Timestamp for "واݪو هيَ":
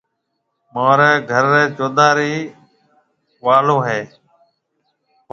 3.45-4.01